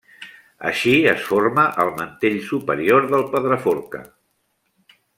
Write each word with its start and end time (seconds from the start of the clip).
Així 0.69 0.93
es 1.11 1.25
forma 1.33 1.65
el 1.85 1.93
mantell 2.01 2.39
superior 2.49 3.07
del 3.15 3.29
Pedraforca. 3.37 4.03